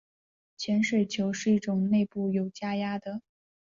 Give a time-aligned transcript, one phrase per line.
[0.57, 3.21] 潜水球是一种内部有加压的。